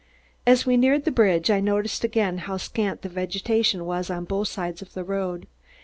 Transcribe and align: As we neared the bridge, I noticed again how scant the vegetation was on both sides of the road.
As 0.47 0.65
we 0.65 0.77
neared 0.77 1.05
the 1.05 1.11
bridge, 1.11 1.51
I 1.51 1.59
noticed 1.59 2.03
again 2.03 2.39
how 2.39 2.57
scant 2.57 3.03
the 3.03 3.07
vegetation 3.09 3.85
was 3.85 4.09
on 4.09 4.25
both 4.25 4.47
sides 4.47 4.81
of 4.81 4.95
the 4.95 5.03
road. 5.03 5.45